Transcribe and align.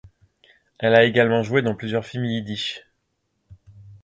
Elle 0.79 0.95
a 0.95 1.03
également 1.03 1.43
joué 1.43 1.61
dans 1.61 1.75
plusieurs 1.75 2.05
films 2.05 2.25
yiddish. 2.25 2.87